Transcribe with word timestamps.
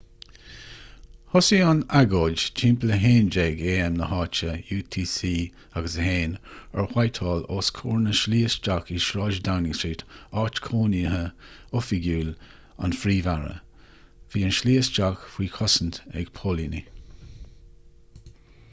thosaigh 1.31 1.59
an 1.71 1.81
agóid 1.97 2.39
timpeall 2.61 2.93
11:00 2.93 3.75
am 3.81 3.99
na 3.99 4.07
háite 4.13 4.55
utc+1 4.77 6.33
ar 6.79 6.87
whitehall 6.95 7.45
os 7.57 7.69
comhair 7.81 8.01
na 8.07 8.15
slí 8.21 8.39
isteach 8.49 8.89
i 8.97 8.99
sráid 9.09 9.39
downing 9.49 9.77
street 9.81 10.03
áit 10.45 10.63
chónaithe 10.71 11.21
oifigiúil 11.83 12.33
an 12.87 12.97
phríomh-aire. 13.05 13.53
bhí 14.27 14.49
an 14.51 14.57
tslí 14.61 14.77
isteach 14.85 15.29
faoi 15.37 15.51
chosaint 15.61 16.03
ag 16.23 16.35
póilíní 16.43 16.83